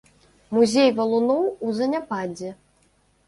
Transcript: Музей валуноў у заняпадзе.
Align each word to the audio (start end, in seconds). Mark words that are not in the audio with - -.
Музей 0.57 0.89
валуноў 0.99 1.43
у 1.67 1.73
заняпадзе. 1.79 2.49